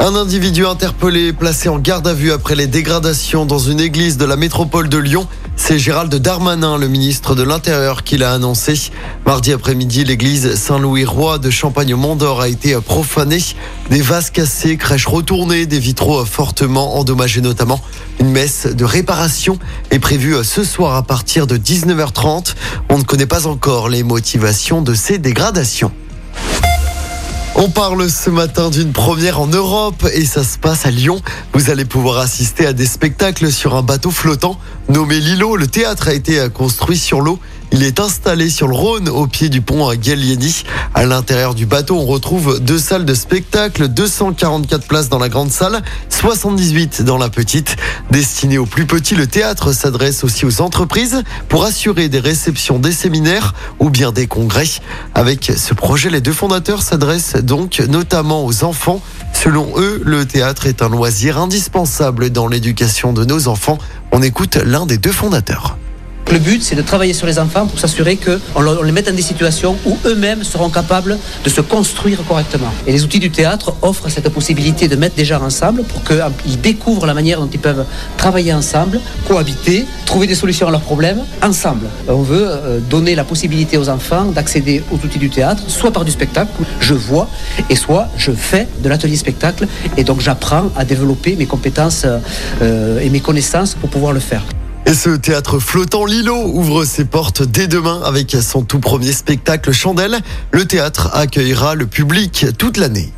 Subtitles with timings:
[0.00, 4.24] Un individu interpellé placé en garde à vue après les dégradations dans une église de
[4.24, 5.26] la métropole de Lyon.
[5.56, 8.92] C'est Gérald Darmanin, le ministre de l'Intérieur, qui l'a annoncé.
[9.26, 13.42] Mardi après-midi, l'église Saint-Louis-Roi de Champagne au Mont-d'Or a été profanée.
[13.90, 17.80] Des vases cassés, crèches retournées, des vitraux fortement endommagés notamment.
[18.20, 19.58] Une messe de réparation
[19.90, 22.54] est prévue ce soir à partir de 19h30.
[22.88, 25.90] On ne connaît pas encore les motivations de ces dégradations.
[27.60, 31.20] On parle ce matin d'une première en Europe et ça se passe à Lyon.
[31.54, 35.56] Vous allez pouvoir assister à des spectacles sur un bateau flottant nommé Lilo.
[35.56, 37.40] Le théâtre a été construit sur l'eau
[37.72, 40.64] il est installé sur le Rhône au pied du pont à Gallieni.
[40.94, 45.50] À l'intérieur du bateau, on retrouve deux salles de spectacle, 244 places dans la grande
[45.50, 47.76] salle, 78 dans la petite.
[48.10, 52.92] Destiné aux plus petits, le théâtre s'adresse aussi aux entreprises pour assurer des réceptions des
[52.92, 54.68] séminaires ou bien des congrès.
[55.14, 59.00] Avec ce projet, les deux fondateurs s'adressent donc notamment aux enfants.
[59.32, 63.78] Selon eux, le théâtre est un loisir indispensable dans l'éducation de nos enfants.
[64.10, 65.76] On écoute l'un des deux fondateurs.
[66.30, 69.22] Le but, c'est de travailler sur les enfants pour s'assurer qu'on les mette dans des
[69.22, 72.70] situations où eux-mêmes seront capables de se construire correctement.
[72.86, 76.60] Et les outils du théâtre offrent cette possibilité de mettre des gens ensemble pour qu'ils
[76.60, 77.86] découvrent la manière dont ils peuvent
[78.18, 81.86] travailler ensemble, cohabiter, trouver des solutions à leurs problèmes ensemble.
[82.08, 86.04] On veut euh, donner la possibilité aux enfants d'accéder aux outils du théâtre, soit par
[86.04, 87.30] du spectacle, je vois,
[87.70, 92.04] et soit je fais de l'atelier spectacle, et donc j'apprends à développer mes compétences
[92.60, 94.44] euh, et mes connaissances pour pouvoir le faire.
[94.86, 99.72] Et ce théâtre flottant Lilo ouvre ses portes dès demain avec son tout premier spectacle
[99.72, 100.18] Chandelle.
[100.50, 103.12] Le théâtre accueillera le public toute l'année.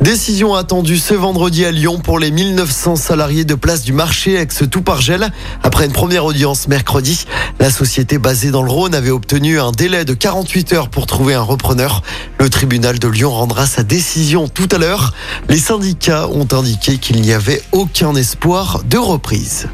[0.00, 4.62] Décision attendue ce vendredi à Lyon pour les 1900 salariés de place du marché ex
[4.70, 5.32] tout par gel.
[5.62, 7.24] Après une première audience mercredi,
[7.58, 11.34] la société basée dans le Rhône avait obtenu un délai de 48 heures pour trouver
[11.34, 12.02] un repreneur.
[12.38, 15.14] Le tribunal de Lyon rendra sa décision tout à l'heure.
[15.48, 19.66] Les syndicats ont indiqué qu'il n'y avait aucun espoir de reprise.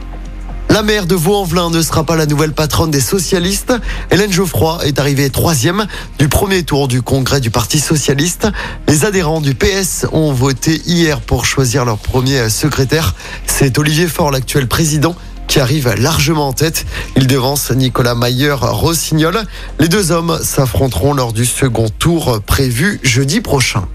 [0.73, 3.75] La maire de Vaux-en-Velin ne sera pas la nouvelle patronne des socialistes.
[4.11, 5.87] Hélène Geoffroy est arrivée troisième
[6.19, 8.49] du premier tour du congrès du Parti socialiste.
[8.89, 13.15] Les adhérents du PS ont voté hier pour choisir leur premier secrétaire.
[13.47, 15.15] C'est Olivier Faure, l'actuel président
[15.47, 16.87] qui arrive largement en tête.
[17.17, 19.43] Il devance Nicolas Mayer-Rossignol.
[19.79, 23.87] Les deux hommes s'affronteront lors du second tour prévu jeudi prochain.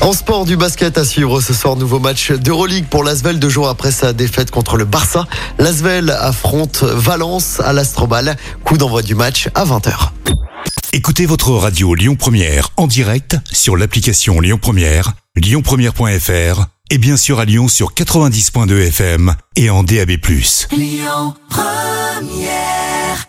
[0.00, 3.68] En sport du basket à suivre ce soir, nouveau match d'Euroleague pour l'Asvel deux jours
[3.68, 5.26] après sa défaite contre le Barça.
[5.58, 8.36] L'Asvel affronte Valence à l'Astrobal.
[8.64, 10.10] Coup d'envoi du match à 20h.
[10.92, 17.40] Écoutez votre radio Lyon Première en direct sur l'application Lyon Première, lyonpremière.fr et bien sûr
[17.40, 20.12] à Lyon sur 90.2 FM et en DAB+.
[20.72, 23.28] Lyon Première